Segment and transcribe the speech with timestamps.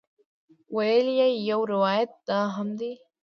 [0.75, 2.91] ویل یې یو روایت دا هم دی.